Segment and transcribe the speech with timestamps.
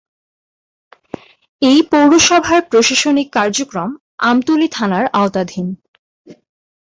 [1.61, 3.89] এ পৌরসভার প্রশাসনিক কার্যক্রম
[4.23, 5.67] আমতলী থানার আওতাধীন।